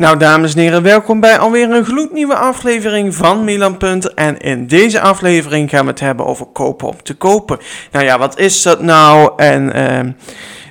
[0.00, 4.14] Nou, dames en heren, welkom bij alweer een gloednieuwe aflevering van Milan Punt.
[4.14, 7.58] En in deze aflevering gaan we het hebben over kopen om te kopen.
[7.90, 9.32] Nou ja, wat is dat nou?
[9.36, 10.12] En uh,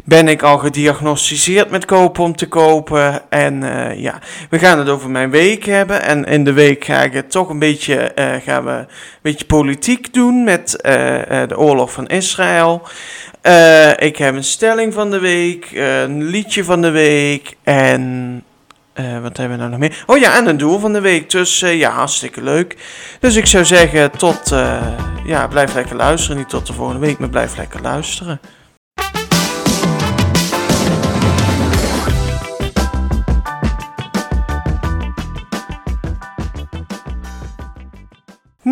[0.03, 3.21] ben ik al gediagnosticeerd met kopen om te kopen?
[3.29, 4.19] En uh, ja,
[4.49, 6.01] we gaan het over mijn week hebben.
[6.01, 8.87] En in de week ga ik het toch een beetje, uh, gaan we een
[9.21, 10.91] beetje politiek doen met uh,
[11.47, 12.81] de oorlog van Israël.
[13.97, 18.43] ik heb een stelling van de week, een liedje van de week en
[18.99, 20.03] uh, wat hebben we nou nog meer?
[20.05, 21.29] Oh ja, en een doel van de week.
[21.29, 22.77] Dus uh, ja, hartstikke leuk.
[23.19, 24.51] Dus ik zou zeggen, tot.
[24.51, 24.81] Uh,
[25.25, 26.37] ja, blijf lekker luisteren.
[26.37, 28.39] Niet tot de volgende week, maar blijf lekker luisteren.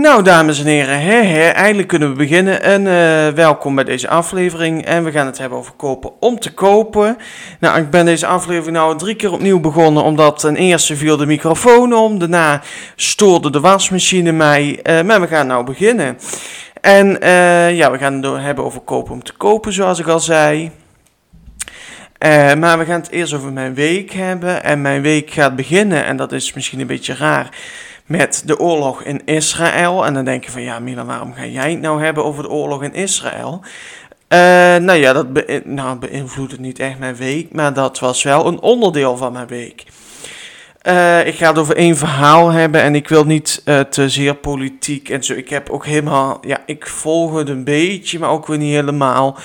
[0.01, 2.61] Nou, dames en heren, eindelijk kunnen we beginnen.
[2.61, 4.85] En uh, welkom bij deze aflevering.
[4.85, 7.17] En we gaan het hebben over kopen om te kopen.
[7.59, 11.25] Nou, ik ben deze aflevering nou drie keer opnieuw begonnen, omdat ten eerste viel de
[11.25, 12.19] microfoon om.
[12.19, 12.61] Daarna
[12.95, 14.79] stoorde de wasmachine mij.
[14.83, 16.17] Uh, maar we gaan nou beginnen.
[16.81, 20.19] En uh, ja, we gaan het hebben over kopen om te kopen, zoals ik al
[20.19, 20.71] zei.
[22.57, 24.63] Maar we gaan het eerst over mijn week hebben.
[24.63, 27.49] En mijn week gaat beginnen, en dat is misschien een beetje raar
[28.07, 30.05] met de oorlog in Israël.
[30.05, 32.49] En dan denk je van ja, Milan, waarom ga jij het nou hebben over de
[32.49, 33.61] oorlog in Israël?
[34.33, 34.39] Uh,
[34.75, 38.61] nou ja, dat be nou, beïnvloedt niet echt mijn week, maar dat was wel een
[38.61, 39.85] onderdeel van mijn week.
[40.83, 44.35] Uh, ik ga het over één verhaal hebben en ik wil niet uh, te zeer
[44.35, 45.33] politiek en zo.
[45.33, 49.37] Ik heb ook helemaal, ja, ik volg het een beetje, maar ook weer niet helemaal.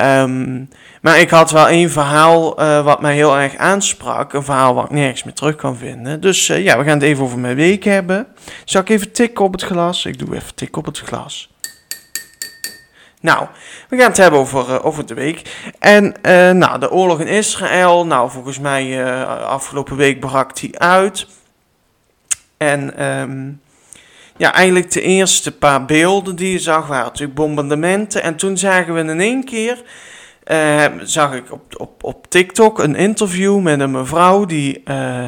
[0.00, 0.68] Um,
[1.02, 4.32] maar ik had wel één verhaal uh, wat mij heel erg aansprak.
[4.32, 6.20] Een verhaal wat ik nergens meer terug kan vinden.
[6.20, 8.26] Dus uh, ja, we gaan het even over mijn week hebben.
[8.64, 10.04] Zal ik even tikken op het glas?
[10.04, 11.50] Ik doe even tikken op het glas.
[13.20, 13.46] Nou,
[13.88, 15.68] we gaan het hebben over, uh, over de week.
[15.78, 16.14] En
[16.58, 18.06] nou, de oorlog in Israël.
[18.06, 21.26] Nou, volgens mij afgelopen week brak die uit.
[22.56, 23.60] En um,
[24.38, 28.22] ja, eigenlijk de eerste paar beelden die je zag waren natuurlijk bombardementen.
[28.22, 29.82] En toen zagen we in één keer
[30.48, 35.24] uh, zag ik op, op, op TikTok een interview met een mevrouw die, uh,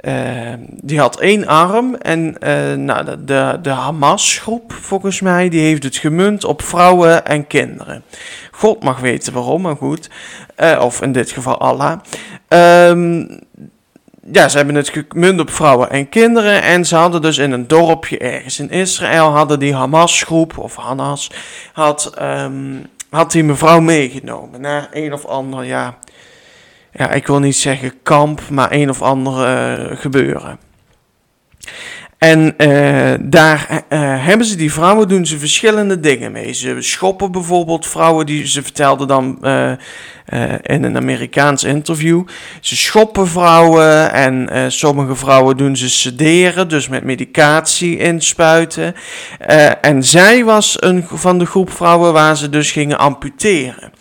[0.00, 0.52] uh,
[0.82, 1.94] die had één arm.
[1.94, 2.36] En
[2.84, 8.02] nou, de, de, de Hamas-groep, volgens mij, die heeft het gemunt op vrouwen en kinderen.
[8.50, 10.10] God mag weten waarom, maar goed.
[10.78, 12.00] of in dit geval Allah.
[12.48, 13.40] Um,
[14.32, 16.62] ja, ze hebben het gemunt op vrouwen en kinderen.
[16.62, 21.30] En ze hadden dus in een dorpje ergens in Israël, hadden die Hamas-groep, of Hanas,
[21.72, 25.98] had um, had die mevrouw meegenomen naar een of ander, ja,
[26.92, 30.58] ja ik wil niet zeggen kamp, maar een of ander uh, gebeuren.
[32.20, 36.52] En uh, daar uh, hebben ze die vrouwen, doen ze verschillende dingen mee.
[36.52, 39.72] Ze schoppen bijvoorbeeld vrouwen, die ze vertelden dan uh,
[40.62, 42.22] in een Amerikaans interview.
[42.60, 48.94] Ze schoppen vrouwen en sommige vrouwen doen ze sederen, dus met medicatie inspuiten.
[49.80, 53.92] en zij was een van de groep vrouwen waar ze dus gingen amputeren.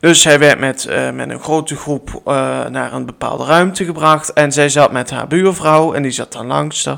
[0.00, 4.32] Dus hij werd met, uh, met een grote groep uh, naar een bepaalde ruimte gebracht.
[4.32, 6.88] En zij zat met haar buurvrouw en die zat dan langs.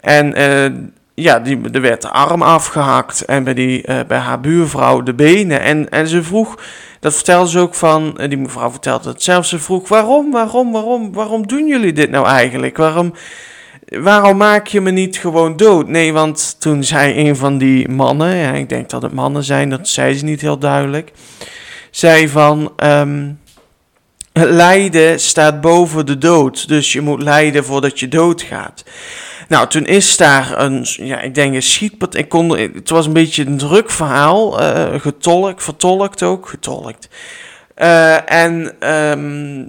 [0.00, 0.78] En uh,
[1.14, 5.60] ja, die, er werd de arm afgehakt en bij, die, bij haar buurvrouw de benen.
[5.60, 6.58] En, en ze vroeg,
[7.00, 11.12] dat vertelde ze ook van, die mevrouw vertelde het zelf, ze vroeg waarom, waarom, waarom,
[11.12, 12.76] waarom doen jullie dit nou eigenlijk?
[12.76, 13.12] Waarom
[13.88, 15.88] waarom maak je me niet gewoon dood?
[15.88, 19.70] Nee, want toen zei een van die mannen, ja, ik denk dat het mannen zijn,
[19.70, 21.12] dat zei ze niet heel duidelijk
[21.96, 23.40] zei van um,
[24.32, 26.68] lijden staat boven de dood.
[26.68, 28.84] Dus je moet lijden voordat je doodgaat.
[29.48, 33.56] Nou, toen is daar een, ja, ik denk een kon, het was een beetje een
[33.56, 34.62] druk verhaal.
[34.62, 37.08] Uh, getolkt, vertolkt ook, getolkt.
[37.76, 38.54] Uh, en
[38.92, 39.60] um,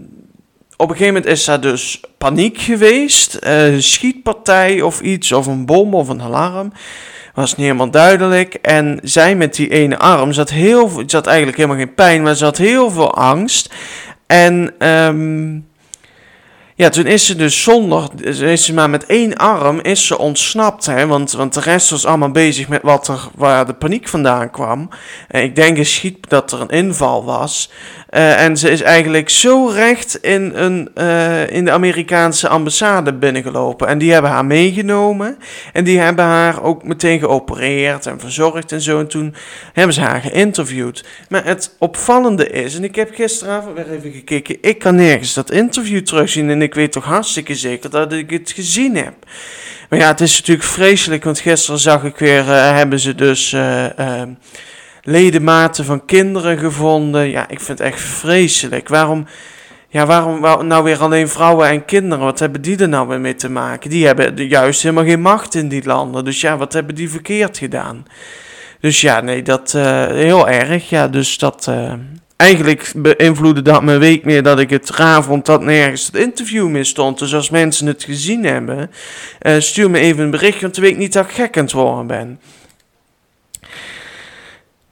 [0.78, 3.40] op een gegeven moment is daar dus paniek geweest.
[3.48, 6.72] Uh, schietpartij of iets, of een bom of een alarm
[7.42, 8.54] was niet helemaal duidelijk.
[8.54, 12.58] En zij met die ene arm zat, heel, zat eigenlijk helemaal geen pijn, maar had
[12.58, 13.74] heel veel angst.
[14.28, 15.68] En um,
[16.78, 18.10] ja, toen is ze dus zonder,
[18.44, 22.06] is ze maar met één arm is ze ontsnapt, hè, want, want de rest was
[22.06, 24.90] allemaal bezig met wat er, waar de paniek vandaan kwam.
[25.28, 27.72] En ik denk schiet dat er een inval was.
[28.10, 33.88] Uh, en ze is eigenlijk zo recht in, een, uh, in de Amerikaanse ambassade binnengelopen.
[33.88, 35.38] En die hebben haar meegenomen.
[35.74, 39.00] En die hebben haar ook meteen geopereerd en verzorgd en zo.
[39.00, 39.36] En toen
[39.74, 41.06] hebben ze haar geïnterviewd.
[41.30, 45.52] Maar het opvallende is, en ik heb gisteravond weer even gekeken, ik kan nergens dat
[45.52, 46.50] interview terugzien.
[46.74, 49.14] Weet toch hartstikke zeker dat ik het gezien heb.
[49.90, 53.56] Maar ja, het is natuurlijk vreselijk, want gisteren zag ik weer, uh, hebben ze dus
[55.02, 57.30] ledematen van kinderen gevonden.
[57.30, 58.88] Ja, ik vind het echt vreselijk.
[58.88, 59.26] Waarom,
[59.90, 62.24] ja, waarom nou weer alleen vrouwen en kinderen?
[62.24, 63.90] Wat hebben die er nou weer mee te maken?
[63.90, 66.26] Die hebben juist helemaal geen macht in die landen.
[66.26, 68.06] Dus ja, wat hebben die verkeerd gedaan?
[68.80, 70.90] Dus ja, nee, dat uh, heel erg.
[70.90, 71.72] Ja, dus dat.
[72.38, 76.68] Eigenlijk beïnvloedde dat mijn week meer dat ik het raar vond dat nergens het interview
[76.68, 77.20] meer stond.
[77.20, 78.92] Dus als mensen het gezien hebben,
[79.42, 81.64] uh, stuur me even een bericht, want dan weet ik niet dat ik gek aan
[81.64, 82.40] het worden ben.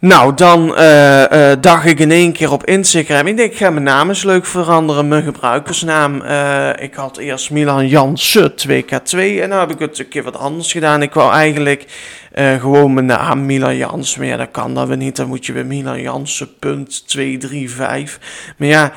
[0.06, 3.28] Nou, dan uh, uh, dacht ik in één keer op Instagram.
[3.28, 5.08] Ik denk, ik ga mijn naam eens leuk veranderen.
[5.08, 6.22] Mijn gebruikersnaam.
[6.22, 9.18] Uh, ik had eerst Milan Jansen 2K2.
[9.18, 11.02] En nu heb ik het een keer wat anders gedaan.
[11.02, 11.86] Ik wou eigenlijk
[12.34, 14.20] gewoon mijn naam Milan Jansen.
[14.20, 15.16] Maar ja, dat kan dat we niet.
[15.16, 18.20] Dan moet je weer Milan Jansen punt 235.
[18.58, 18.94] Maar ja,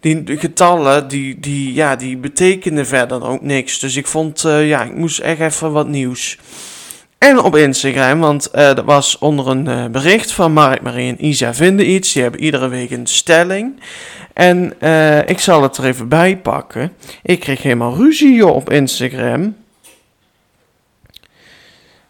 [0.00, 3.78] die getallen, die, die, ja, die betekenen verder ook niks.
[3.78, 6.38] Dus ik vond, ja, ik moest echt even wat nieuws.
[7.22, 11.24] En op Instagram, want uh, dat was onder een uh, bericht van Mark, Marie en
[11.26, 12.12] Isa vinden iets.
[12.12, 13.80] Die hebben iedere week een stelling.
[14.32, 16.92] En uh, ik zal het er even bij pakken.
[17.22, 19.56] Ik kreeg helemaal ruzie op Instagram.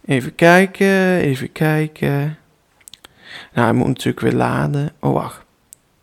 [0.06, 2.38] Even kijken, even kijken.
[3.52, 4.92] Nou, hij moet natuurlijk weer laden.
[5.00, 5.40] Oh, wacht.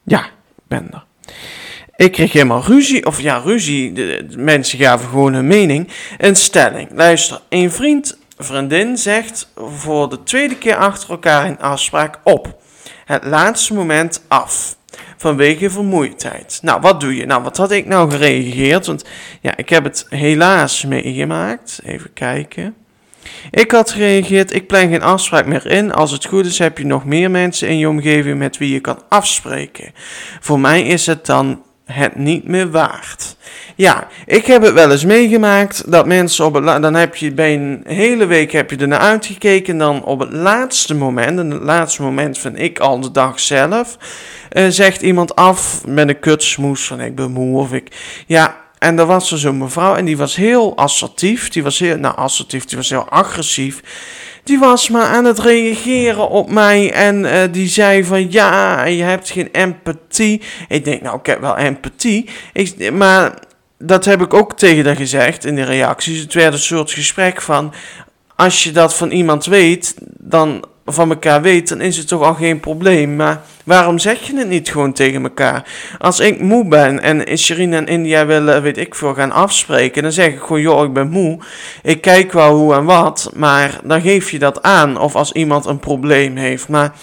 [0.03, 1.03] Ja, ik ben er.
[1.95, 3.94] Ik kreeg helemaal ruzie, of ja, ruzie.
[3.94, 5.88] De, de mensen gaven gewoon hun mening.
[6.17, 6.89] Een stelling.
[6.94, 12.62] Luister, een vriend vriendin zegt voor de tweede keer achter elkaar een afspraak op.
[13.06, 14.77] Het laatste moment af.
[15.18, 16.59] Vanwege vermoeidheid.
[16.62, 17.25] Nou, wat doe je?
[17.25, 18.86] Nou, wat had ik nou gereageerd?
[18.86, 19.06] Want
[19.41, 21.80] ja, ik heb het helaas meegemaakt.
[21.83, 22.75] Even kijken.
[23.51, 25.94] Ik had gereageerd, ik plan geen afspraak meer in.
[25.94, 28.80] Als het goed is, heb je nog meer mensen in je omgeving met wie je
[28.80, 29.92] kan afspreken.
[30.39, 33.36] Voor mij is het dan het niet meer waard.
[33.75, 37.53] Ja, ik heb het wel eens meegemaakt dat mensen op het dan heb je bij
[37.53, 41.51] een hele week heb je er naar uitgekeken en dan op het laatste moment, en
[41.51, 43.97] het laatste moment vind ik al de dag zelf,
[44.51, 47.95] uh, zegt iemand af met een kutsmoes van ik ben moe of ik,
[48.27, 51.97] ja, en er was er zo'n mevrouw en die was heel assertief, die was heel,
[51.97, 53.81] nou assertief, die was heel agressief.
[54.49, 59.03] Die was maar aan het reageren op mij en uh, die zei van ja, je
[59.03, 60.41] hebt geen empathie.
[60.67, 63.33] Ik denk nou, ik heb wel empathie, ik, maar
[63.77, 66.19] dat heb ik ook tegen haar gezegd in de reacties.
[66.19, 67.73] Het werd een soort gesprek van,
[68.35, 72.33] als je dat van iemand weet, dan van elkaar weet, dan is het toch al
[72.33, 73.15] geen probleem.
[73.15, 75.63] Maar waarom zeg je het niet gewoon tegen elkaar?
[75.97, 80.12] Als ik moe ben en Sherine en India willen, weet ik veel, gaan afspreken, dan
[80.12, 81.39] zeg ik gewoon, joh, ik ben moe.
[81.83, 85.00] Ik kijk wel hoe en wat, maar dan geef je dat aan.
[85.00, 86.68] Of als iemand een probleem heeft.
[86.68, 86.94] Maar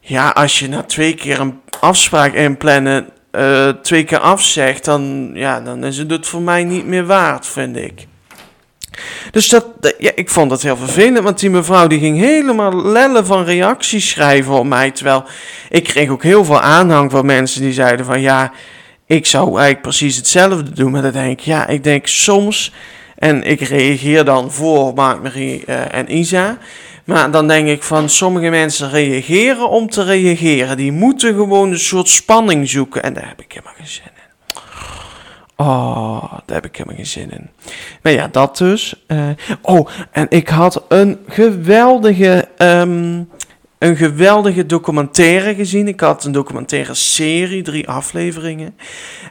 [0.00, 5.60] ja, als je na twee keer een afspraak inplannen uh, twee keer afzegt, dan, ja,
[5.60, 8.06] dan is het voor mij niet meer waard, vind ik.
[9.30, 9.66] Dus dat,
[9.98, 14.08] ja, ik vond dat heel vervelend, want die mevrouw die ging helemaal lellen van reacties
[14.08, 14.90] schrijven op mij.
[14.90, 15.24] Terwijl
[15.68, 18.52] ik kreeg ook heel veel aanhang van mensen die zeiden van ja,
[19.06, 20.90] ik zou eigenlijk precies hetzelfde doen.
[20.90, 22.72] Maar dan denk ik, ja, ik denk soms,
[23.18, 26.58] en ik reageer dan voor Mark-Marie uh, en Isa.
[27.04, 30.76] Maar dan denk ik van sommige mensen reageren om te reageren.
[30.76, 33.02] Die moeten gewoon een soort spanning zoeken.
[33.02, 34.13] En daar heb ik helemaal geen zin in.
[35.56, 37.50] Oh, daar heb ik helemaal geen zin in.
[38.02, 39.04] Maar ja, dat dus.
[39.08, 39.28] Uh,
[39.62, 43.28] oh, en ik had een geweldige, um,
[43.84, 45.88] een geweldige documentaire gezien.
[45.88, 48.76] Ik had een documentaire serie, drie afleveringen.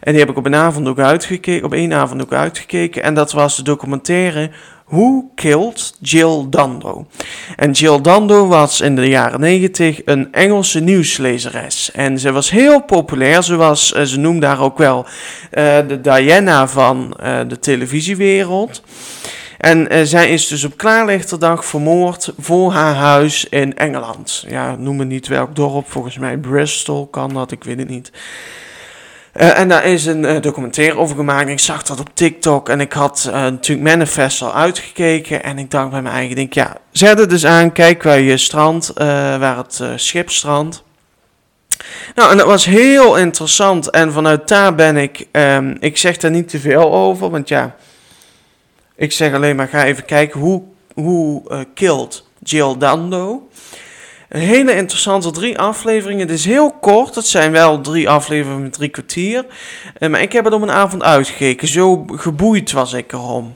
[0.01, 3.03] En die heb ik op een avond ook uitgekeken, op één avond ook uitgekeken.
[3.03, 4.49] En dat was de documentaire
[4.87, 7.07] Who Killed Jill Dando?
[7.55, 11.91] En Jill Dando was in de jaren 90 een Engelse nieuwslezeres.
[11.91, 13.43] En ze was heel populair.
[13.43, 18.81] Ze, was, eh, ze noemde haar ook wel uh, de Diana van uh, de televisiewereld.
[19.63, 24.45] En uh, zij is dus op klaarlichterdag vermoord voor haar huis in Engeland.
[24.47, 28.11] Ja, noem me niet welk dorp, volgens mij Bristol kan dat, ik weet het niet.
[29.33, 31.49] Uh, en daar is een uh, documentaire over gemaakt.
[31.49, 32.69] Ik zag dat op TikTok.
[32.69, 35.43] En ik had natuurlijk Manifest al uitgekeken.
[35.43, 37.71] En ik dacht bij mijn eigen, denk, ja, zet het dus aan.
[37.71, 40.83] Kijk waar je strand, waar het schip strandt.
[42.15, 43.89] Nou, en dat was heel interessant.
[43.89, 47.29] En vanuit daar ben ik, um, ik zeg daar niet te veel over.
[47.29, 47.75] Want ja,
[48.95, 53.47] ik zeg alleen maar, ga even kijken hoe, hoe killed Jill Dando.
[54.33, 56.27] Een hele interessante drie afleveringen.
[56.27, 57.15] Het is heel kort.
[57.15, 59.45] Het zijn wel drie afleveringen met drie kwartier.
[59.99, 61.67] Uh, maar ik heb het om een avond uitgekeken.
[61.67, 63.55] Zo geboeid was ik erom.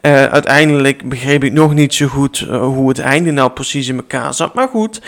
[0.00, 3.96] Uh, uiteindelijk begreep ik nog niet zo goed uh, hoe het einde nou precies in
[3.96, 4.54] elkaar zat.
[4.54, 5.02] Maar goed.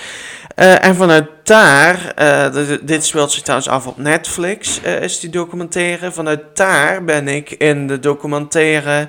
[0.60, 2.14] Uh, en vanuit daar,
[2.82, 6.12] dit speelt zich trouwens af op Netflix, is die documentaire.
[6.12, 9.08] Vanuit daar ben ik in de documentaire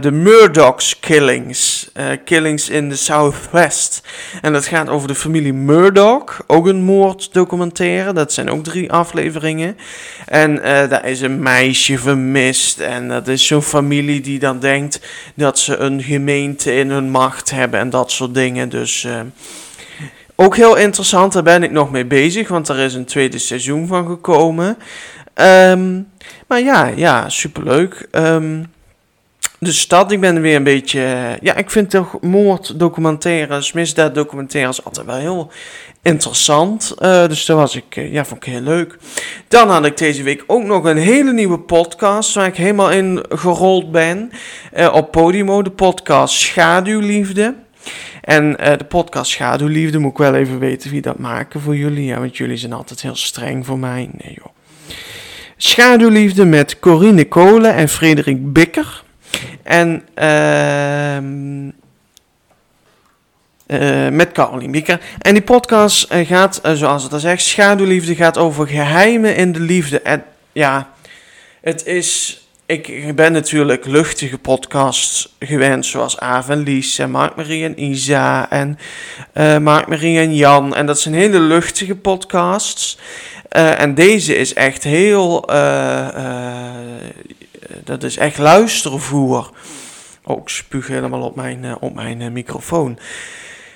[0.00, 1.90] de Murdoch's Killings.
[2.24, 4.02] killings in the Southwest.
[4.42, 6.42] En dat gaat over de familie Murdoch.
[6.46, 8.12] Ook een moorddocumentaire.
[8.12, 9.76] Dat zijn ook drie afleveringen.
[10.26, 10.56] En
[10.88, 12.80] daar is een meisje vermist.
[12.80, 15.00] En dat is zo'n familie die dan denkt
[15.34, 17.80] dat ze een gemeente in hun macht hebben.
[17.80, 18.68] En dat soort dingen.
[18.68, 19.06] Dus...
[20.42, 23.86] Ook heel interessant, daar ben ik nog mee bezig, want er is een tweede seizoen
[23.86, 24.76] van gekomen.
[25.34, 26.08] Um,
[26.46, 28.08] maar ja, ja, superleuk.
[28.12, 28.66] Um,
[29.58, 31.00] de stad, ik ben weer een beetje...
[31.40, 35.50] Ja, ik vind toch moorddocumentaires, misdaaddocumentaires altijd wel heel
[36.02, 36.94] interessant.
[36.98, 38.98] Uh, dus dat was ik, uh, ja, vond ik heel leuk.
[39.48, 43.24] Dan had ik deze week ook nog een hele nieuwe podcast waar ik helemaal in
[43.28, 44.30] gerold ben.
[44.76, 47.54] Uh, op Podimo, de podcast Schaduwliefde.
[48.20, 52.04] En uh, de podcast Schaduwliefde moet ik wel even weten wie dat maken voor jullie.
[52.04, 54.10] Ja, want jullie zijn altijd heel streng voor mij.
[54.12, 54.52] Nee joh.
[55.56, 59.02] Schaduwliefde met Corine Kolen en Frederik Bikker.
[59.62, 61.16] En uh,
[63.66, 65.00] uh, met Caroline Bikker.
[65.18, 69.60] En die podcast uh, gaat, zoals het al zegt, Schaduwliefde gaat over geheimen in de
[69.60, 70.00] liefde.
[70.00, 70.90] En ja,
[71.60, 77.82] het is ik ben natuurlijk luchtige podcasts gewend, zoals Aaf en Lies en Mark-Marie en
[77.84, 78.78] Isa en
[79.34, 80.74] uh, Mark-Marie en Jan.
[80.74, 82.98] En dat zijn hele luchtige podcasts.
[83.56, 86.08] Uh, en deze is echt heel, uh,
[87.84, 89.50] dat is echt luistervoer.
[90.24, 92.98] Oh, ik spuug helemaal op mijn, op mijn microfoon.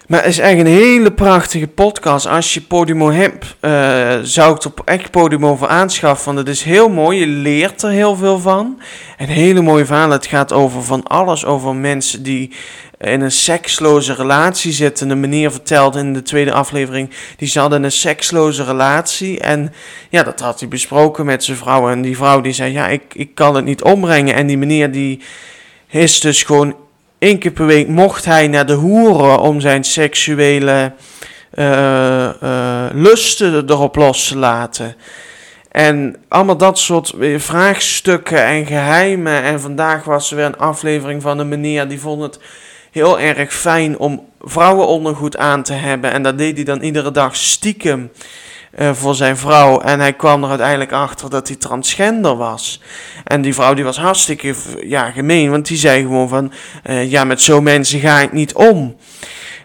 [0.06, 2.26] Maar het is echt een hele prachtige podcast.
[2.26, 6.34] Als je Podimo hebt, uh, zou ik het op echt Podimo voor aanschaffen.
[6.34, 7.18] Want het is heel mooi.
[7.18, 8.80] Je leert er heel veel van.
[9.18, 10.10] Een hele mooie verhaal.
[10.10, 11.44] Het gaat over van alles.
[11.44, 12.52] Over mensen die
[13.00, 15.10] in een seksloze relatie zitten.
[15.10, 17.10] Een meneer vertelde in de tweede aflevering.
[17.36, 19.40] Die zat in een seksloze relatie.
[19.40, 19.72] En
[20.10, 21.90] ja, dat had hij besproken met zijn vrouw.
[21.90, 24.34] En die vrouw die zei, ja, ik, ik kan het niet ombrengen.
[24.34, 25.20] En die meneer die
[25.90, 26.76] is dus gewoon
[27.24, 30.92] Eén keer per week mocht hij naar de hoeren om zijn seksuele
[31.54, 34.96] uh, uh, lusten erop los te laten.
[35.70, 39.42] En allemaal dat soort vraagstukken en geheimen.
[39.42, 42.38] En vandaag was er weer een aflevering van een meneer die vond het
[42.90, 46.12] heel erg fijn om vrouwenondergoed aan te hebben.
[46.12, 48.10] En dat deed hij dan iedere dag stiekem.
[48.78, 49.80] Uh, voor zijn vrouw.
[49.80, 52.80] En hij kwam er uiteindelijk achter dat hij transgender was.
[53.24, 54.54] En die vrouw die was hartstikke
[54.86, 56.52] ja, gemeen, want die zei gewoon van...
[56.86, 58.96] Uh, ja, met zo'n mensen ga ik niet om.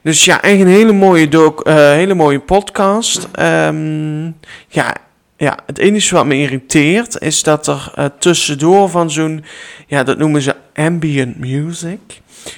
[0.03, 3.27] Dus ja, echt een hele mooie, doc, uh, hele mooie podcast.
[3.39, 4.37] Um,
[4.67, 4.95] ja,
[5.37, 9.43] ja, het enige wat me irriteert is dat er tussendoor van zo'n...
[9.87, 11.99] Ja, dat noemen ze ambient music...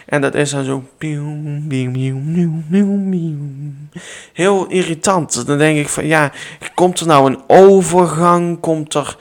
[0.05, 0.83] En dat is dan zo.
[4.33, 5.45] Heel irritant.
[5.45, 6.31] Dan denk ik van ja,
[6.73, 8.59] komt er nou een overgang?
[8.59, 9.17] Komt er.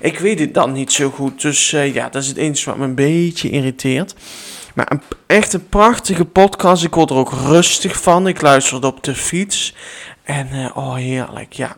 [0.00, 1.42] Ik weet het dan niet zo goed.
[1.42, 4.14] Dus uh, ja, dat is het enige wat me een beetje irriteert.
[4.74, 6.84] Maar een, echt een prachtige podcast.
[6.84, 8.26] Ik word er ook rustig van.
[8.26, 9.74] Ik luister het op de fiets.
[10.22, 11.52] En uh, oh, heerlijk.
[11.52, 11.76] Ja,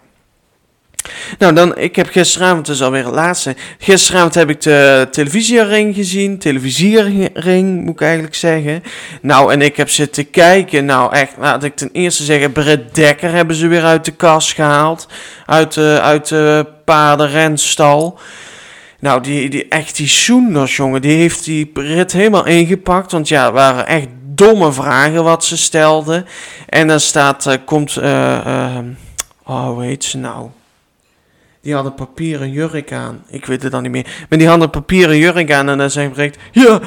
[1.38, 3.54] nou, dan, ik heb gisteravond, dus alweer het laatste.
[3.78, 6.38] Gisteravond heb ik de televisiering gezien.
[6.38, 8.82] Televisiering, moet ik eigenlijk zeggen.
[9.23, 10.84] Nou, en ik heb zitten kijken.
[10.84, 14.52] Nou, echt, laat ik ten eerste zeggen, Britt Dekker hebben ze weer uit de kast
[14.52, 15.08] gehaald.
[15.46, 18.18] Uit de, uit de paardenrenstal.
[19.00, 23.12] Nou, die, die, echt die Soenders, jongen, die heeft die Brit helemaal ingepakt.
[23.12, 26.26] Want ja, het waren echt domme vragen wat ze stelden.
[26.68, 28.04] En dan staat, uh, komt, uh,
[28.46, 28.78] uh,
[29.44, 30.49] oh, hoe heet ze nou?
[31.64, 33.23] Die had een papieren jurk aan.
[33.28, 34.26] Ik weet het dan niet meer.
[34.28, 36.38] Maar die had een papieren jurk aan en dan zei Brecht...
[36.52, 36.80] Ja,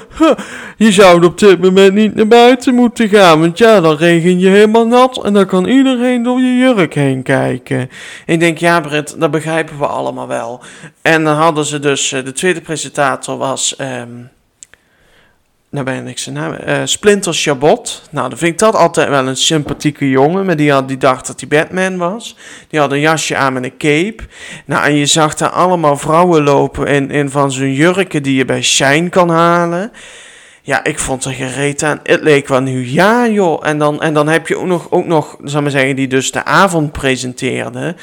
[0.78, 3.40] je zou op dit moment niet naar buiten moeten gaan.
[3.40, 5.24] Want ja, dan regen je helemaal nat.
[5.24, 7.90] En dan kan iedereen door je jurk heen kijken.
[8.26, 10.62] ik denk, ja Britt, dat begrijpen we allemaal wel.
[11.02, 12.12] En dan hadden ze dus...
[12.12, 13.76] Eh, de tweede presentator was...
[13.82, 14.30] Um,
[15.70, 16.56] nou ben ik zijn naam.
[16.68, 18.02] Uh, Splinter Chabot.
[18.12, 20.46] Nou, dan vind ik dat altijd wel een sympathieke jongen.
[20.46, 22.38] Maar die, had, die dacht dat hij Batman was.
[22.68, 24.24] Die had een jasje aan met een cape.
[24.66, 28.46] Nou, en je zag daar allemaal vrouwen lopen in, in van zo'n jurken die je
[28.46, 29.92] bij Shine kan halen.
[30.62, 32.00] Ja, ik vond er gereed aan.
[32.04, 33.68] Het leek wel nu, ja joh.
[33.68, 36.32] En dan, en dan heb je ook nog, ook nog, zal maar zeggen, die dus
[36.32, 37.96] de avond presenteerde.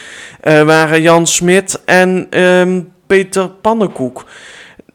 [0.44, 4.24] Uh, waren Jan Smit en um, Peter Pannenkoek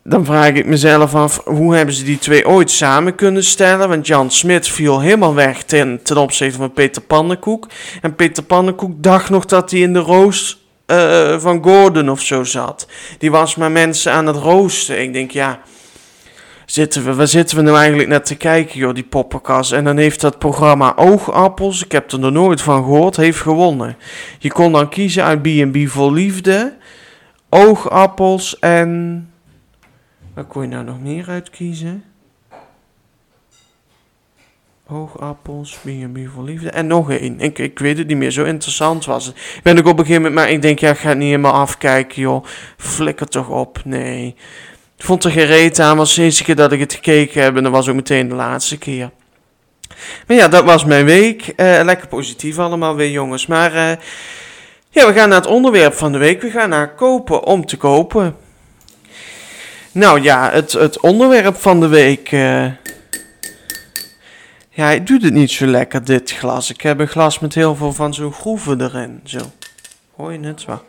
[0.10, 3.90] dan vraag ik mezelf af, hoe hebben ze die twee ooit samen kunnen stellen?
[3.90, 7.68] Want Jan Smit viel helemaal weg ten, ten opzichte van Peter Pannenkoek.
[8.02, 12.44] En Peter Pannenkoek dacht nog dat hij in de roos uh, van Gordon of zo
[12.44, 12.88] zat.
[13.18, 15.02] Die was maar mensen aan het roosten.
[15.02, 15.60] Ik denk, ja,
[16.66, 19.72] zitten we, waar zitten we nou eigenlijk net te kijken, joh, die poppenkast?
[19.72, 23.98] En dan heeft dat programma Oogappels, ik heb er nog nooit van gehoord, heeft gewonnen.
[24.40, 26.74] Je kon dan kiezen uit B&B voor Liefde,
[27.50, 29.29] Oogappels en
[30.40, 32.04] Waar kon je nou nog meer uitkiezen?
[34.88, 36.70] Oogappels, B&B voor liefde.
[36.70, 37.40] En nog één.
[37.40, 38.32] Ik, ik weet het niet meer.
[38.32, 39.60] Zo interessant was het.
[39.64, 40.40] Ben ik op een gegeven moment...
[40.40, 42.46] Maar ik denk, ja, ik ga het niet helemaal afkijken, joh.
[42.78, 43.82] Flikker toch op.
[43.86, 44.36] Nee.
[44.98, 45.98] Ik vond er gereed aan.
[45.98, 47.58] was de eerste keer dat ik het gekeken heb.
[47.58, 49.12] En was ook meteen de laatste keer.
[50.28, 51.48] Maar ja, dat was mijn week.
[51.48, 53.48] Uh, lekker positief allemaal weer, jongens.
[53.48, 53.92] Maar uh,
[54.90, 56.42] ja, we gaan naar het onderwerp van de week.
[56.42, 58.48] We gaan naar kopen om te kopen.
[59.92, 62.32] Nou ja, het, het onderwerp van de week...
[62.32, 62.66] Uh,
[64.70, 66.70] ja, hij doet het niet zo lekker, dit glas.
[66.70, 69.22] Ik heb een glas met heel veel van zo'n groeven erin.
[69.24, 69.40] Zo.
[70.16, 70.66] Hoor je het?
[70.66, 70.84] Wat?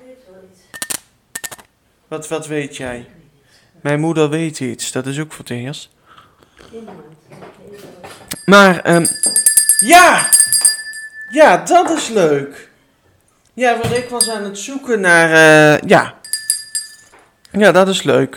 [2.09, 3.07] Wat, wat weet jij?
[3.81, 4.93] Mijn moeder weet iets.
[4.93, 5.91] Dat is ook voor het eerst.
[8.45, 9.07] Maar, um,
[9.79, 10.29] ja!
[11.31, 12.69] Ja, dat is leuk.
[13.55, 16.15] Ja, want ik was aan het zoeken naar, uh, ja.
[17.53, 18.37] Ja, dat is leuk.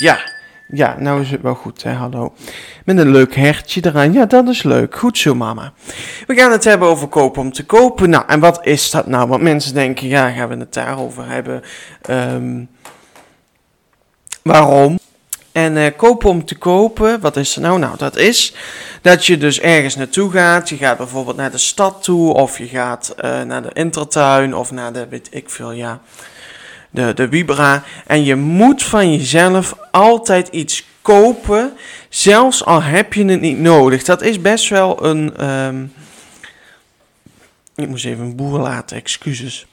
[0.00, 0.18] Ja.
[0.72, 2.32] Ja, nou is het wel goed, hè, hallo.
[2.84, 4.12] Met een leuk hertje eraan.
[4.12, 4.96] Ja, dat is leuk.
[4.96, 5.72] Goed zo, mama.
[6.26, 8.10] We gaan het hebben over kopen om te kopen.
[8.10, 9.28] Nou, en wat is dat nou?
[9.28, 11.62] Want mensen denken, ja, gaan we het daarover hebben.
[12.10, 12.68] Um,
[14.42, 14.98] waarom?
[15.52, 17.78] En uh, kopen om te kopen, wat is er nou?
[17.78, 18.54] Nou, dat is
[19.02, 20.68] dat je dus ergens naartoe gaat.
[20.68, 24.70] Je gaat bijvoorbeeld naar de stad toe, of je gaat uh, naar de intertuin, of
[24.70, 26.00] naar de, weet ik veel, ja
[26.90, 27.84] de, de Vibra.
[28.06, 31.72] En je moet van jezelf altijd iets kopen,
[32.08, 34.02] zelfs al heb je het niet nodig.
[34.02, 35.50] Dat is best wel een.
[35.50, 35.92] Um,
[37.74, 39.66] ik moest even een boer laten, excuses.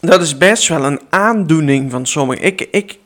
[0.00, 2.44] Dat is best wel een aandoening van sommigen.
[2.44, 2.98] Ik, ik,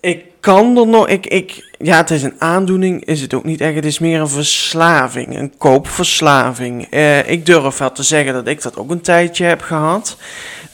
[0.00, 1.08] ik kan er nog.
[1.08, 3.74] Ik, ik, ja, het is een aandoening, is het ook niet echt.
[3.74, 6.86] Het is meer een verslaving, een koopverslaving.
[6.94, 10.16] Uh, ik durf wel te zeggen dat ik dat ook een tijdje heb gehad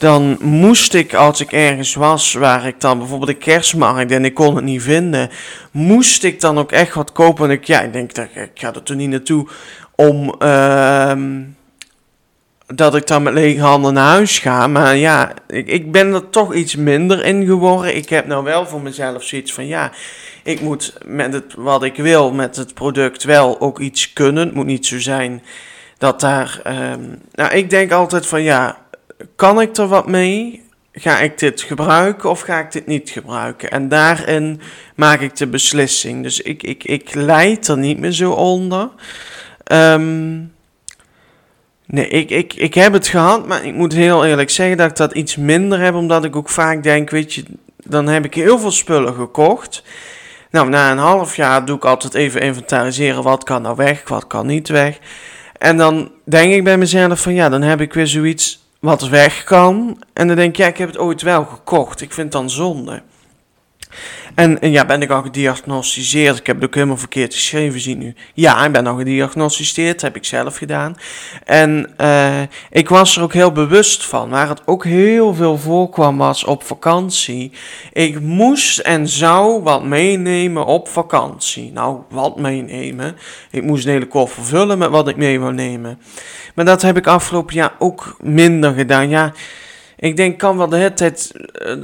[0.01, 4.35] dan moest ik, als ik ergens was waar ik dan bijvoorbeeld de kerstmarkt en ik
[4.35, 5.31] kon het niet vinden,
[5.71, 7.45] moest ik dan ook echt wat kopen.
[7.45, 9.49] En ik, ja, ik denk dat ik ga er toen niet naartoe
[9.95, 11.13] om uh,
[12.67, 14.67] dat ik dan met lege handen naar huis ga.
[14.67, 17.97] Maar ja, ik, ik ben er toch iets minder in geworden.
[17.97, 19.93] Ik heb nou wel voor mezelf zoiets van ja,
[20.43, 24.47] ik moet met het wat ik wil, met het product wel ook iets kunnen.
[24.47, 25.43] Het moet niet zo zijn
[25.99, 26.61] dat daar.
[26.67, 28.80] Um, nou, ik denk altijd van ja
[29.41, 30.63] kan ik er wat mee?
[30.93, 33.71] Ga ik dit gebruiken of ga ik dit niet gebruiken?
[33.71, 34.61] En daarin
[34.95, 36.23] maak ik de beslissing.
[36.23, 38.89] Dus ik, ik, ik leid er niet meer zo onder.
[39.73, 40.53] Um,
[41.87, 44.97] nee, ik, ik, ik heb het gehad, maar ik moet heel eerlijk zeggen dat ik
[44.97, 45.95] dat iets minder heb.
[45.95, 47.45] Omdat ik ook vaak denk, weet je,
[47.77, 49.83] dan heb ik heel veel spullen gekocht.
[50.51, 53.23] Nou, na een half jaar doe ik altijd even inventariseren.
[53.23, 54.99] Wat kan nou weg, wat kan niet weg.
[55.59, 59.45] En dan denk ik bij mezelf van ja, dan heb ik weer zoiets wat weg
[59.45, 60.03] kan.
[60.13, 62.01] En dan denk ik, ja, ik heb het ooit wel gekocht.
[62.01, 63.03] Ik vind het dan zonde.
[64.35, 66.39] En, en, ja, ben ik al gediagnosticeerd?
[66.39, 68.15] Ik heb het ook helemaal verkeerd geschreven, zie nu.
[68.35, 70.97] Ja, ik ben al gediagnosticeerd, heb ik zelf gedaan.
[71.45, 72.41] En uh,
[72.71, 74.29] ik was er ook heel bewust van.
[74.29, 77.53] Waar het ook heel veel voorkwam was op vakantie.
[77.93, 81.73] Ik moest en zou wat meenemen op vakantie.
[81.73, 83.17] Nou, wat meenemen?
[83.51, 85.99] Ik moest een hele koffer vullen met wat ik mee wou nemen.
[86.55, 89.09] Maar dat heb ik afgelopen jaar ook minder gedaan.
[89.09, 89.33] Ja,
[89.97, 91.33] ik denk, kan wel de hele tijd...
[91.67, 91.75] Uh,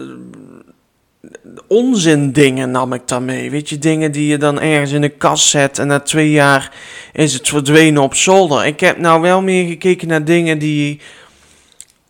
[1.67, 3.51] onzin dingen nam ik dan mee.
[3.51, 6.73] Weet je, dingen die je dan ergens in een kast zet en na twee jaar
[7.13, 8.67] is het verdwenen op zolder.
[8.67, 11.01] Ik heb nou wel meer gekeken naar dingen die,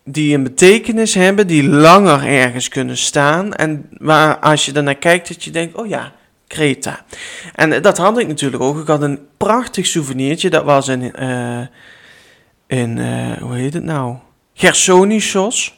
[0.03, 3.53] die een betekenis hebben, die langer ergens kunnen staan.
[3.53, 6.13] En waar als je naar kijkt, dat je denkt, oh ja,
[6.47, 7.05] Kreta.
[7.55, 8.79] En dat had ik natuurlijk ook.
[8.79, 11.15] Ik had een prachtig souvenirtje, dat was in,
[12.67, 14.15] in uh, hoe heet het nou?
[14.53, 15.75] Gersonisos.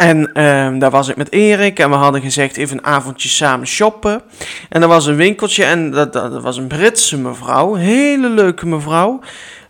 [0.00, 3.66] En um, daar was ik met Erik en we hadden gezegd even een avondje samen
[3.66, 4.22] shoppen.
[4.68, 9.20] En er was een winkeltje en dat, dat, was een Britse mevrouw, hele leuke mevrouw.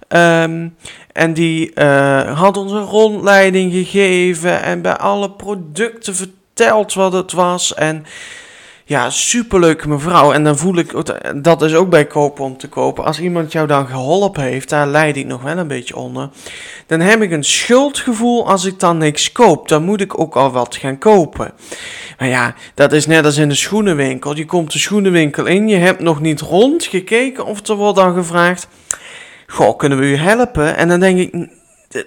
[0.08, 0.76] Um,
[1.12, 7.32] en die uh, had ons een rondleiding gegeven en bij alle producten verteld wat het
[7.32, 7.74] was.
[7.74, 8.04] En
[8.90, 10.32] ja, superleuke mevrouw.
[10.32, 10.92] En dan voel ik,
[11.42, 13.04] dat is ook bij kopen om te kopen.
[13.04, 16.28] Als iemand jou dan geholpen heeft, daar leid ik nog wel een beetje onder.
[16.86, 19.68] Dan heb ik een schuldgevoel als ik dan niks koop.
[19.68, 21.52] Dan moet ik ook al wat gaan kopen.
[22.18, 24.36] Maar ja, dat is net als in de schoenenwinkel.
[24.36, 28.68] Je komt de schoenenwinkel in, je hebt nog niet rondgekeken of er wordt dan gevraagd...
[29.46, 30.76] Goh, kunnen we u helpen?
[30.76, 31.48] En dan denk ik,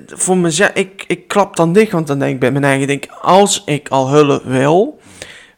[0.07, 3.05] voor mezelf, ik, ik klap dan dicht, want dan denk ik bij mijn eigen, denk,
[3.21, 5.01] als ik al hulp wil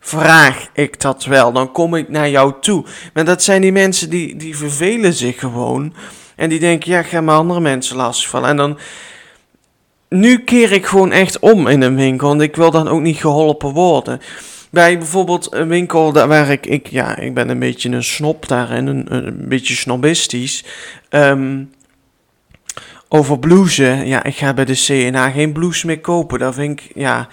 [0.06, 1.52] vraag ik dat wel.
[1.52, 2.86] Dan kom ik naar jou toe.
[3.14, 5.94] Maar dat zijn die mensen die, die vervelen zich gewoon.
[6.36, 8.50] En die denken, ja, ga maar andere mensen lastigvallen.
[8.50, 8.78] En dan...
[10.10, 12.28] Nu keer ik gewoon echt om in een winkel.
[12.28, 14.22] Want ik wil dan ook niet geholpen worden.
[14.70, 18.48] bij bijvoorbeeld een winkel daar waar ik, ik, ja, ik ben een beetje een snop
[18.48, 20.66] daarin, een, een beetje snobistisch.
[21.10, 21.64] Ehm,
[23.08, 26.40] over blouses, ja, ik ga bij de CNA geen blouse meer kopen.
[26.40, 27.28] Dat vind ik, ja,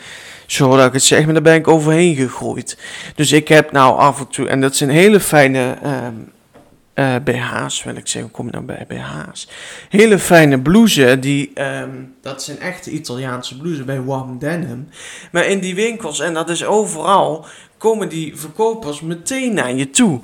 [0.53, 2.79] zo dat ik het zeg, maar daar ben ik overheen gegroeid.
[3.15, 6.33] Dus ik heb nou af en toe, en dat zijn hele fijne um,
[6.95, 8.31] uh, BH's, wil ik zeggen.
[8.31, 9.49] Kom ik nou bij BH's?
[9.89, 14.89] Hele fijne blouses, die, um, dat zijn echte Italiaanse blouses bij Warm Denim.
[15.33, 17.47] Maar in die winkels, en dat is overal,
[17.79, 20.21] komen die verkopers meteen naar je toe.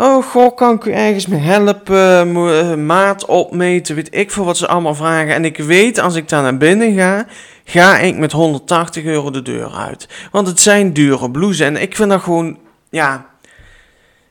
[0.00, 2.36] Oh, goh, kan ik u ergens mee helpen?
[2.36, 5.34] Eh, maat opmeten, weet ik veel wat ze allemaal vragen.
[5.34, 7.26] En ik weet, als ik daar naar binnen ga,
[7.64, 10.08] ga ik met 180 euro de deur uit.
[10.30, 11.66] Want het zijn dure blouses.
[11.66, 12.58] En ik vind dat gewoon,
[12.90, 13.26] ja,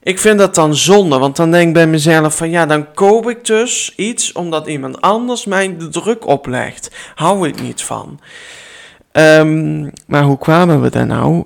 [0.04, 3.30] ik vind dat dan zonde, want dan denk ik bij mezelf van ja, dan koop
[3.30, 6.92] ik dus iets omdat iemand anders mij de druk oplegt.
[7.16, 8.20] Hou ik niet van.
[9.12, 11.46] Um, maar hoe kwamen we daar nou?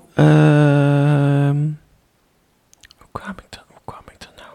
[2.97, 3.63] Hoe kwam ik daar?
[3.67, 4.51] Hoe kwam ik daar nou?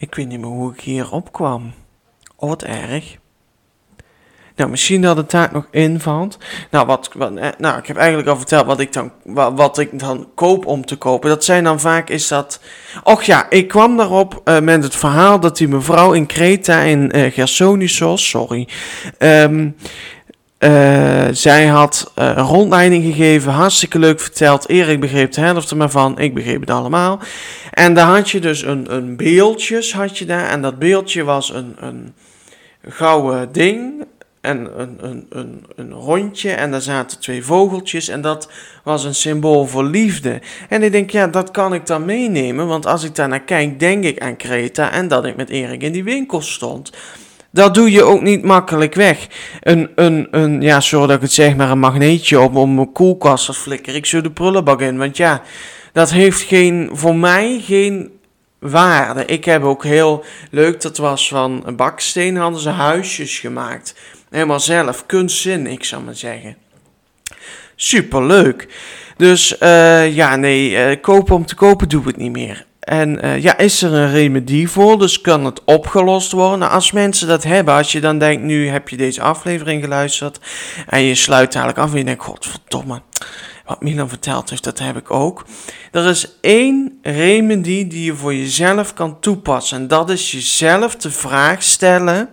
[0.00, 1.72] Ik weet niet meer hoe ik hier opkwam.
[2.36, 3.16] Oh, wat erg.
[4.56, 6.38] Nou, misschien dat het daar nog invalt.
[6.70, 9.12] Nou, wat, eh, nou, ik heb eigenlijk al verteld wat ik, dan,
[9.54, 11.28] wat, ik dan koop om te kopen.
[11.28, 12.60] Dat zijn dan vaak, is dat...
[13.04, 17.12] Och ja, ik kwam daarop uh, met het verhaal dat die mevrouw in Kreta in
[17.16, 18.68] uh, Gersonisos, sorry...
[19.18, 19.76] Um,
[20.64, 24.68] uh, zij had uh, een rondleiding gegeven, hartstikke leuk verteld.
[24.68, 27.20] Erik begreep de helft ervan, ik begreep het allemaal.
[27.70, 30.48] En daar had je dus een, een beeldjes, had je daar.
[30.48, 32.14] En dat beeldje was een, een
[32.82, 34.04] gouden ding,
[34.40, 38.48] en een, een, een, een rondje en daar zaten twee vogeltjes en dat
[38.84, 40.40] was een symbool voor liefde.
[40.68, 43.80] En ik denk, ja, dat kan ik dan meenemen, want als ik daar naar kijk,
[43.80, 46.92] denk ik aan Kreta en dat ik met Erik in die winkel stond.
[47.52, 49.26] Dat doe je ook niet makkelijk weg.
[49.60, 52.92] Een, een, een ja, sorry dat ik het zeg, maar een magneetje op om mijn
[52.92, 53.94] koelkast te flikker.
[53.94, 55.42] Ik zo de prullenbak in, want ja,
[55.92, 58.10] dat heeft geen, voor mij geen
[58.58, 59.24] waarde.
[59.24, 63.94] Ik heb ook heel leuk, dat was van een baksteen, hadden ze huisjes gemaakt.
[64.30, 66.56] Helemaal zelf, kunstzinnig zou maar zeggen.
[67.76, 68.68] Superleuk.
[69.16, 72.66] Dus uh, ja, nee, uh, kopen om te kopen doe ik niet meer.
[72.90, 74.98] En uh, ja, is er een remedie voor?
[74.98, 76.70] Dus kan het opgelost worden?
[76.70, 80.40] Als mensen dat hebben, als je dan denkt, nu heb je deze aflevering geluisterd
[80.86, 83.02] en je sluit eigenlijk af en je denkt, godverdomme,
[83.64, 85.44] wat Milan verteld heeft, dat heb ik ook.
[85.92, 91.10] Er is één remedie die je voor jezelf kan toepassen en dat is jezelf de
[91.10, 92.28] vraag stellen,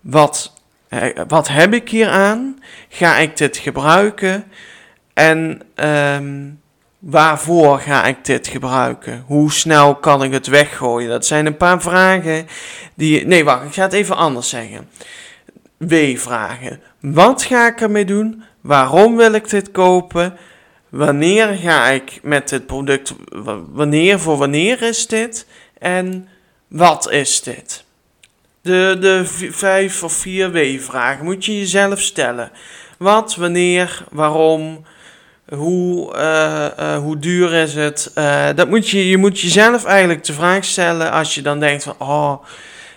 [0.00, 0.52] wat
[0.88, 2.62] eh, wat heb ik hier aan?
[2.88, 4.44] Ga ik dit gebruiken?
[5.14, 6.60] En um,
[6.98, 9.24] waarvoor ga ik dit gebruiken?
[9.26, 11.08] Hoe snel kan ik het weggooien?
[11.08, 12.46] Dat zijn een paar vragen
[12.94, 13.26] die.
[13.26, 14.88] Nee, wacht, ik ga het even anders zeggen.
[15.76, 16.80] W-vragen.
[17.00, 18.42] Wat ga ik ermee doen?
[18.60, 20.36] Waarom wil ik dit kopen?
[20.88, 23.14] Wanneer ga ik met dit product?
[23.72, 25.46] Wanneer voor wanneer is dit?
[25.78, 26.28] En
[26.68, 27.84] wat is dit?
[28.60, 32.50] De, de vijf of vier W-vragen moet je jezelf stellen.
[32.98, 34.84] Wat, wanneer, waarom,
[35.54, 38.10] hoe, uh, uh, hoe duur is het?
[38.14, 41.82] Uh, dat moet je, je moet jezelf eigenlijk de vraag stellen als je dan denkt
[41.82, 42.44] van, oh,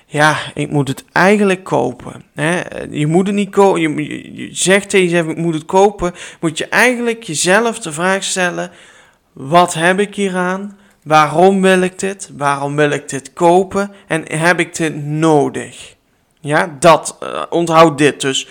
[0.06, 2.24] ja, ik moet het eigenlijk kopen.
[2.36, 2.62] Hè?
[2.90, 6.14] Je moet het niet kopen, je, zegt tegen jezelf, ik moet het kopen.
[6.40, 8.72] Moet je eigenlijk jezelf de vraag stellen,
[9.34, 10.78] wat heb ik hier aan?
[11.04, 12.30] Waarom wil ik dit?
[12.38, 13.92] Waarom wil ik dit kopen?
[14.08, 15.96] En heb ik dit nodig?
[16.42, 17.18] Ja, dat,
[17.50, 18.48] onthoud dit dus.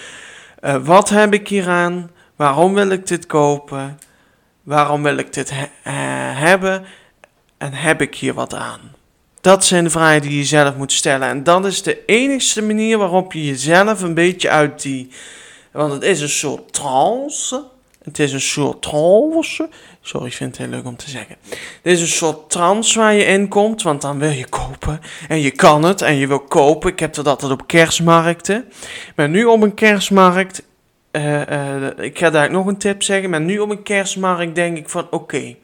[0.82, 2.10] Wat heb ik hieraan?
[2.40, 3.98] Waarom wil ik dit kopen?
[4.62, 6.85] Waarom wil ik dit he uh, hebben?
[7.59, 8.81] En heb ik hier wat aan?
[9.40, 11.29] Dat zijn de vragen die je zelf moet stellen.
[11.29, 15.11] En dat is de enigste manier waarop je jezelf een beetje uit die.
[15.72, 17.64] Want het is een soort trance.
[18.03, 19.68] Het is een soort trance.
[20.00, 21.37] Sorry, ik vind het heel leuk om te zeggen.
[21.83, 25.00] Dit is een soort trance waar je in komt, want dan wil je kopen.
[25.29, 26.90] En je kan het en je wil kopen.
[26.90, 28.72] Ik heb dat altijd op kerstmarkten.
[29.16, 30.62] Maar nu op een kerstmarkt,
[31.12, 33.31] uh, uh, ik ga daar nog een tip zeggen.
[33.31, 35.57] Maar nu op een kerstmarkt denk ik van, oké,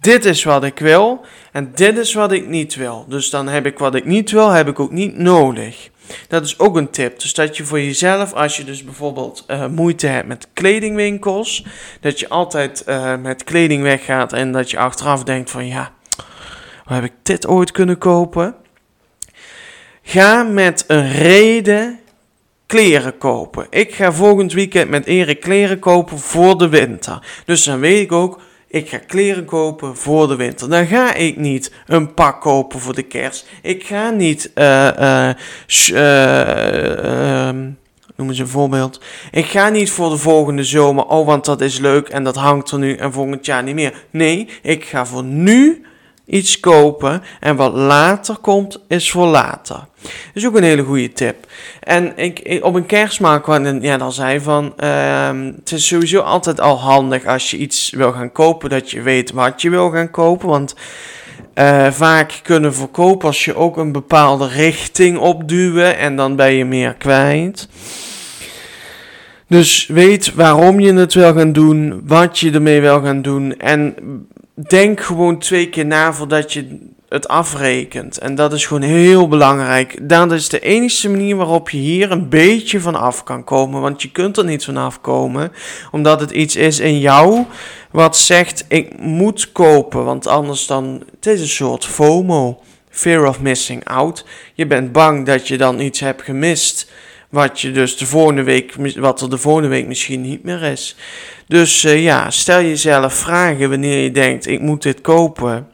[0.00, 3.04] dit is wat ik wil en dit is wat ik niet wil.
[3.08, 5.90] Dus dan heb ik wat ik niet wil, heb ik ook niet nodig.
[6.28, 7.20] Dat is ook een tip.
[7.20, 11.66] Dus dat je voor jezelf, als je dus bijvoorbeeld uh, moeite hebt met kledingwinkels,
[12.00, 12.84] dat je altijd
[13.20, 15.92] met kleding weggaat en dat je achteraf denkt van ja,
[16.84, 18.54] waar heb ik dit ooit kunnen kopen?
[20.02, 22.00] Ga met een reden
[22.66, 23.66] kleren kopen.
[23.70, 27.42] Ik ga volgend weekend met Erik kleren kopen voor de winter.
[27.44, 30.68] Dus dan weet ik ook, ik ga kleren kopen voor de winter.
[30.68, 33.46] Dan ga ik niet een pak kopen voor de kerst.
[33.62, 35.30] Ik ga niet uh,
[35.92, 37.50] uh,
[38.16, 39.00] noem eens een voorbeeld.
[39.30, 42.70] Ik ga niet voor de volgende zomer, oh want dat is leuk en dat hangt
[42.70, 44.04] er nu en volgend jaar niet meer.
[44.10, 45.84] Nee, ik ga voor nu
[46.26, 49.76] iets kopen en wat later komt, is voor later.
[50.02, 51.46] Dat is ook een hele goede tip.
[51.80, 56.60] En ik, op een kerstmarkt kwam ja, dan zei van, uh, het is sowieso altijd
[56.60, 60.10] al handig als je iets wil gaan kopen, dat je weet wat je wil gaan
[60.10, 60.74] kopen, want
[61.54, 66.94] uh, vaak kunnen verkopers je ook een bepaalde richting opduwen en dan ben je meer
[66.94, 67.68] kwijt.
[69.48, 73.94] Dus weet waarom je het wil gaan doen, wat je ermee wil gaan doen en
[74.68, 78.18] denk gewoon twee keer na voordat je het afrekent.
[78.18, 80.08] En dat is gewoon heel belangrijk.
[80.08, 83.80] Dat is de enige manier waarop je hier een beetje van af kan komen.
[83.80, 85.52] Want je kunt er niet van afkomen.
[85.90, 87.44] Omdat het iets is in jou
[87.90, 90.04] wat zegt: ik moet kopen.
[90.04, 91.02] Want anders dan.
[91.14, 92.60] Het is een soort FOMO.
[92.90, 94.24] Fear of missing out.
[94.54, 96.90] Je bent bang dat je dan iets hebt gemist.
[97.30, 100.96] Wat, je dus de volgende week, wat er de volgende week misschien niet meer is.
[101.46, 105.68] Dus uh, ja, stel jezelf vragen wanneer je denkt: ik moet dit kopen.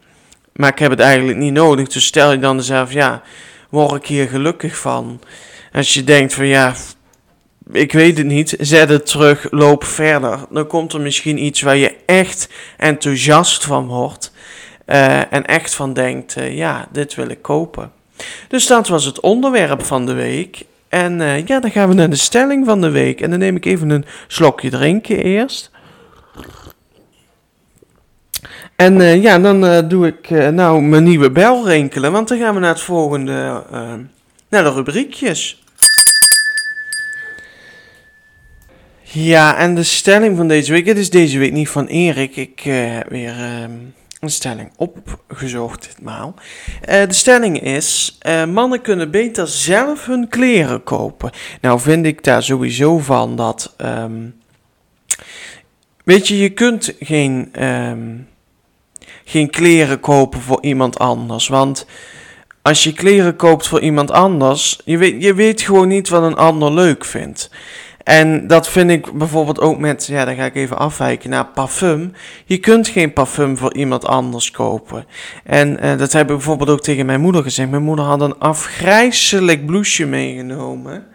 [0.53, 1.89] Maar ik heb het eigenlijk niet nodig.
[1.89, 3.23] Dus stel je dan zelf: ja,
[3.71, 5.21] word ik hier gelukkig van?
[5.73, 6.75] Als je denkt van ja,
[7.73, 10.39] ik weet het niet, zet het terug, loop verder.
[10.51, 14.33] Dan komt er misschien iets waar je echt enthousiast van wordt.
[14.87, 17.93] Uh, en echt van denkt: uh, ja, dit wil ik kopen.
[18.49, 20.65] Dus dat was het onderwerp van de week.
[20.93, 23.21] En uh, ja, dan gaan we naar de stelling van de week.
[23.21, 25.71] En dan neem ik even een slokje drinken eerst.
[28.77, 32.13] En uh, ja, dan uh, doe ik nou mijn nieuwe bel rinkelen.
[32.13, 33.63] Want dan gaan we naar het volgende,
[34.49, 35.63] naar de rubriekjes.
[39.03, 42.37] Ja, en de stelling van deze week, het is deze week niet van Erik.
[42.37, 43.73] Ik heb weer ehm,
[44.23, 46.35] een stelling opgezocht ditmaal.
[46.89, 51.31] Uh, de stelling is: uh, mannen kunnen beter zelf hun kleren kopen.
[51.61, 53.75] Nou, vind ik daar sowieso van dat.
[53.77, 54.35] Um,
[56.05, 58.29] weet je, je kunt geen, um,
[59.25, 61.49] geen kleren kopen voor iemand anders.
[61.49, 61.87] Want
[62.63, 66.37] als je kleren koopt voor iemand anders, je weet, je weet gewoon niet wat een
[66.37, 67.51] ander leuk vindt.
[68.05, 72.13] En dat vind ik bijvoorbeeld ook met, ja, dan ga ik even afwijken naar parfum.
[72.45, 75.07] Je kunt geen parfum voor iemand anders kopen.
[75.45, 77.71] En uh, dat heb ik bijvoorbeeld ook tegen mijn moeder gezegd.
[77.71, 81.07] Mijn moeder had een afgrijzelijk blouseje meegenomen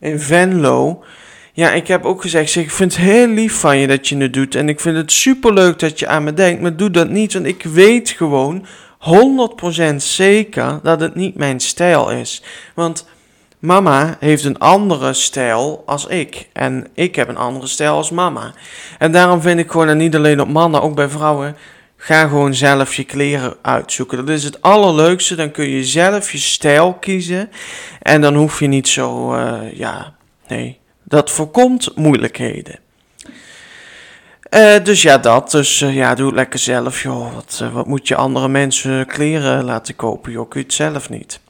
[0.00, 1.04] in Venlo.
[1.52, 4.16] Ja, ik heb ook gezegd, zeg, ik vind het heel lief van je dat je
[4.16, 4.54] het doet.
[4.54, 7.46] En ik vind het superleuk dat je aan me denkt, maar doe dat niet, want
[7.46, 8.66] ik weet gewoon
[9.92, 12.42] 100% zeker dat het niet mijn stijl is.
[12.74, 13.06] Want
[13.58, 16.48] Mama heeft een andere stijl als ik.
[16.52, 18.54] En ik heb een andere stijl als mama.
[18.98, 21.56] En daarom vind ik gewoon, en niet alleen op mannen, ook bij vrouwen,
[21.96, 24.18] ga gewoon zelf je kleren uitzoeken.
[24.18, 25.34] Dat is het allerleukste.
[25.34, 27.50] Dan kun je zelf je stijl kiezen.
[28.02, 30.14] En dan hoef je niet zo, uh, ja,
[30.48, 30.78] nee.
[31.02, 32.78] Dat voorkomt moeilijkheden.
[34.54, 35.50] Uh, dus ja, dat.
[35.50, 37.34] Dus uh, ja, doe het lekker zelf, joh.
[37.34, 40.52] Wat, wat moet je andere mensen kleren laten kopen, joh?
[40.52, 41.40] Je het zelf niet.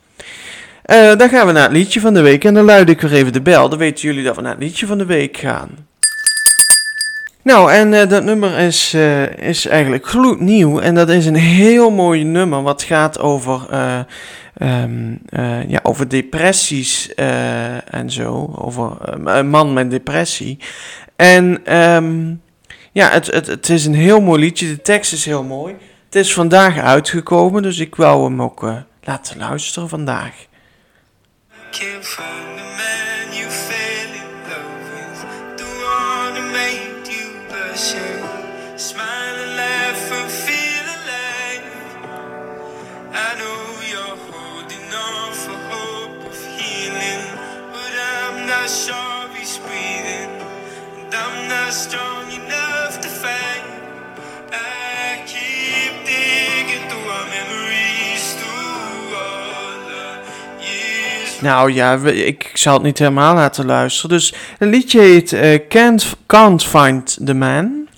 [0.93, 3.13] Uh, dan gaan we naar het liedje van de week en dan luid ik weer
[3.13, 3.69] even de bel.
[3.69, 5.69] Dan weten jullie dat we naar het liedje van de week gaan.
[7.43, 10.81] Nou, en uh, dat nummer is, uh, is eigenlijk gloednieuw.
[10.81, 13.67] En dat is een heel mooi nummer wat gaat over,
[14.63, 15.21] um,
[15.69, 18.55] ja, over depressies en zo.
[18.55, 20.59] Over een man met depressie.
[21.17, 22.43] En um,
[22.93, 24.67] ja, het, het, het is een heel mooi liedje.
[24.67, 25.75] De tekst is heel mooi.
[26.05, 28.73] Het is vandaag uitgekomen, dus ik wou hem ook
[29.03, 30.48] laten luisteren vandaag.
[31.73, 35.59] Can't find a man you fell in love with.
[35.59, 41.95] Don't wanna make you blush and smile and laugh and feel alive.
[43.13, 47.25] I know you're holding on for hope of healing,
[47.73, 50.31] but I'm not sure he's breathing,
[50.99, 52.18] and I'm not strong
[61.41, 64.17] Nou ja, ik zal het niet helemaal laten luisteren.
[64.17, 67.89] Dus het liedje heet uh, Can't, Can't Find the Man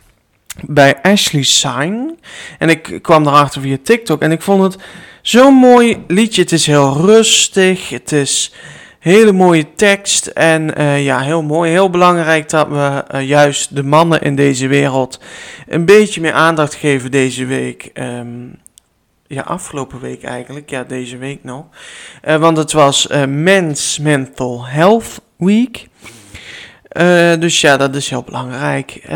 [0.61, 2.19] bij Ashley Sign.
[2.59, 4.83] En ik kwam erachter via TikTok en ik vond het
[5.23, 6.43] zo'n mooi liedje.
[6.43, 8.53] Het is heel rustig, het is
[8.99, 11.71] hele mooie tekst en uh, ja, heel mooi.
[11.71, 15.21] Heel belangrijk dat we uh, juist de mannen in deze wereld
[15.69, 17.91] een beetje meer aandacht geven deze week.
[17.95, 18.59] Um,
[19.35, 20.71] ja, afgelopen week eigenlijk.
[20.71, 21.65] Ja, deze week nog.
[22.25, 25.89] Uh, want het was uh, Men's Mental Health Week.
[26.93, 29.09] Uh, dus ja, dat is heel belangrijk.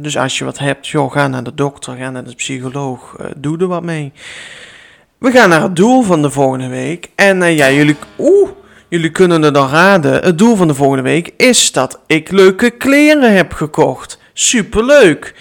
[0.00, 3.58] dus als je wat hebt, joh, ga naar de dokter, ga naar de psycholoog, doe
[3.58, 4.12] er wat mee.
[5.18, 7.10] We gaan naar het doel van de volgende week.
[7.14, 8.50] En ja, jullie, oeh,
[8.88, 10.12] jullie kunnen het dan raden.
[10.24, 14.18] Het doel van de volgende week is dat ik leuke kleren heb gekocht.
[14.32, 15.34] Superleuk.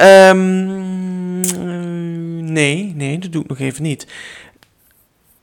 [0.00, 1.40] Um,
[2.52, 4.06] nee, nee, dat doe ik nog even niet.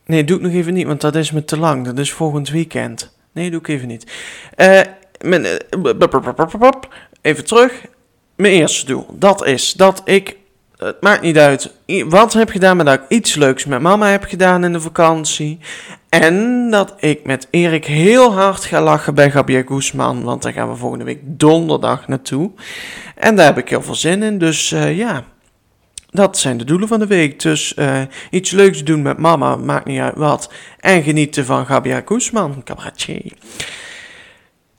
[0.06, 1.86] Nee, doe ik nog even niet, want dat is me te lang.
[1.86, 3.16] Dat is volgend weekend.
[3.32, 4.12] Nee, doe ik even niet.
[7.22, 7.86] Even terug.
[8.36, 9.06] Mijn eerste doel.
[9.10, 10.36] Dat is dat ik
[10.78, 11.74] het maakt niet uit
[12.06, 15.60] wat heb gedaan, maar dat ik iets leuks met mama heb gedaan in de vakantie.
[16.12, 20.70] En dat ik met Erik heel hard ga lachen bij Gabriel Guzman, want daar gaan
[20.70, 22.52] we volgende week donderdag naartoe.
[23.16, 25.24] En daar heb ik heel veel zin in, dus uh, ja,
[26.10, 27.40] dat zijn de doelen van de week.
[27.40, 30.52] Dus uh, iets leuks doen met mama, maakt niet uit wat.
[30.80, 33.32] En genieten van Gabriel Guzman, cabaretier.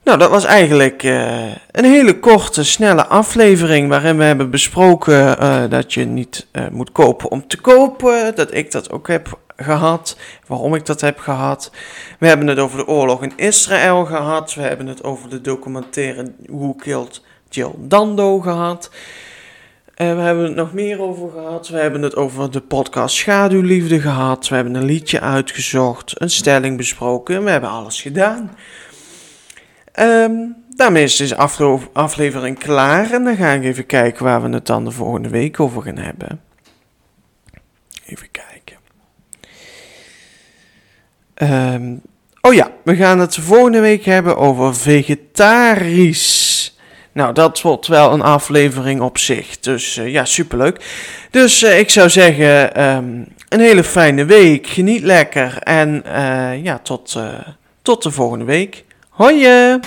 [0.04, 5.62] Nou, dat was eigenlijk uh, een hele korte, snelle aflevering waarin we hebben besproken uh,
[5.68, 8.34] dat je niet uh, moet kopen om te kopen.
[8.34, 11.70] Dat ik dat ook heb gehad, waarom ik dat heb gehad.
[12.18, 14.54] We hebben het over de oorlog in Israël gehad.
[14.54, 18.90] We hebben het over de documentaire Who Killed Jill Dando gehad.
[19.96, 21.68] we hebben het nog meer over gehad.
[21.68, 24.48] We hebben het over de podcast Schaduwliefde gehad.
[24.48, 27.44] We hebben een liedje uitgezocht, een stelling besproken.
[27.44, 28.50] We hebben alles gedaan.
[30.00, 31.36] Um, daarmee is deze
[31.92, 35.60] aflevering klaar en dan ga ik even kijken waar we het dan de volgende week
[35.60, 36.40] over gaan hebben.
[38.06, 38.76] Even kijken.
[41.74, 42.00] Um,
[42.40, 46.50] oh ja, we gaan het volgende week hebben over vegetarisch.
[47.12, 49.60] Nou, dat wordt wel een aflevering op zich.
[49.60, 50.84] Dus uh, ja, superleuk.
[51.30, 54.66] Dus uh, ik zou zeggen, um, een hele fijne week.
[54.66, 55.58] Geniet lekker.
[55.58, 57.18] En uh, ja, tot,
[57.82, 58.84] tot de volgende week.
[59.18, 59.78] Hoje!